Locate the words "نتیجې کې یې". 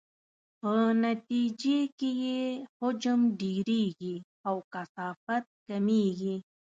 1.05-2.41